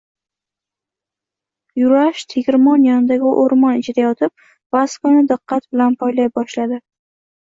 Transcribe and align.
Yurash 1.81 2.23
tegirmon 2.31 2.87
yonidagi 2.87 3.29
oʻrmon 3.41 3.81
ichida 3.81 4.03
yotib, 4.05 4.33
Vaskoni 4.77 5.21
diqqat 5.33 5.69
bilan 5.69 5.99
poylay 6.01 6.31
boshladi. 6.39 6.81